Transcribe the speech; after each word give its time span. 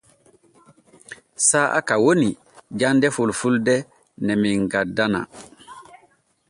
Saa'a 1.47 1.79
ka 1.87 1.95
woni 2.03 2.29
jande 2.79 3.07
fulfulde 3.15 3.75
ne 4.25 4.33
men 4.41 4.61
gaddanaa. 4.71 5.25